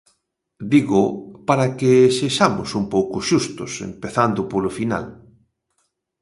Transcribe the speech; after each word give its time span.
Dígoo 0.71 1.09
para 1.47 1.65
que 1.77 1.91
sexamos 2.19 2.69
un 2.81 2.85
pouco 2.93 3.17
xustos, 3.29 3.71
empezando 3.89 4.41
polo 4.51 4.71
final. 4.77 5.05